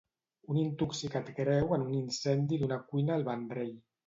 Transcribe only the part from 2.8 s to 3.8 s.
cuina al Vendrell.